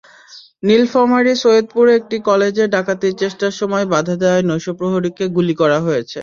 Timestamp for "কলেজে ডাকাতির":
2.27-3.13